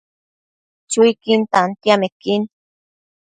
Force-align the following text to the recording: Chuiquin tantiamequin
Chuiquin 0.91 1.41
tantiamequin 1.51 2.41